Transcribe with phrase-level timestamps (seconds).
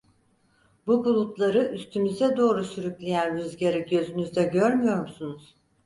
[0.87, 5.55] Bu bulutları üstümüze doğru sürükleyen rüzgârı gözünüzle görmüyor musunuz?